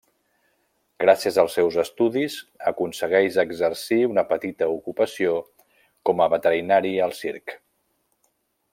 Gràcies 1.03 1.35
als 1.43 1.57
seus 1.57 1.77
estudis 1.83 2.37
aconsegueix 2.71 3.37
exercir 3.45 3.99
una 4.15 4.25
petita 4.33 4.73
ocupació 4.79 5.39
com 6.11 6.25
a 6.25 6.31
veterinari 6.37 6.99
al 7.09 7.19
circ. 7.23 7.59